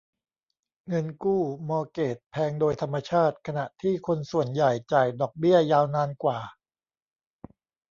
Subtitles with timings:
[0.87, 6.39] เงินกู้มอร์เกจแพงโดยธรรมชาติ ขณะที่คนส่วนใหญ่จ่ายดอกเบี้ยยาวนานกว่า